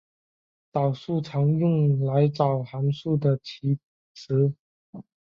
[0.71, 3.77] 导数常用来找函数的极
[4.15, 4.51] 值。